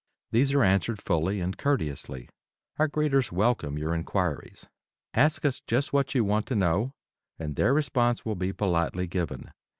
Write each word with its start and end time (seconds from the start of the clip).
These 0.31 0.51
are 0.55 0.63
answered 0.63 0.99
fully 0.99 1.41
and 1.41 1.55
courteously. 1.55 2.27
Our 2.79 2.87
greeters 2.89 3.31
welcome 3.31 3.77
your 3.77 3.93
inquiries. 3.93 4.65
Ask 5.13 5.45
us 5.45 5.61
just 5.67 5.93
what 5.93 6.15
you 6.15 6.25
want 6.25 6.47
to 6.47 6.55
know, 6.55 6.95
and 7.37 7.55
their 7.55 7.71
response 7.71 8.25
will 8.25 8.33
be 8.35 8.51
politely 8.51 9.05
given. 9.05 9.51